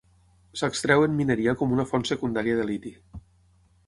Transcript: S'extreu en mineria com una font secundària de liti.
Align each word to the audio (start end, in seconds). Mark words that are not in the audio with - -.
S'extreu 0.61 1.03
en 1.07 1.13
mineria 1.19 1.53
com 1.59 1.75
una 1.75 1.85
font 1.91 2.07
secundària 2.13 2.57
de 2.61 2.65
liti. 2.71 2.95